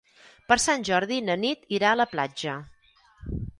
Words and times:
Per 0.51 0.55
Sant 0.63 0.85
Jordi 0.89 1.19
na 1.27 1.35
Nit 1.43 1.69
irà 1.79 1.93
a 1.93 2.01
la 2.03 2.09
platja. 2.17 2.57